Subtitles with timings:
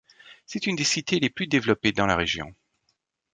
[0.47, 2.55] C'est une des cités les plus développées dans la région.